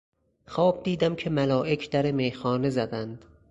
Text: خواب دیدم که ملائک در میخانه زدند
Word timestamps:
خواب 0.45 0.83
دیدم 0.83 1.15
که 1.15 1.29
ملائک 1.29 1.89
در 1.89 2.11
میخانه 2.11 2.69
زدند 2.69 3.25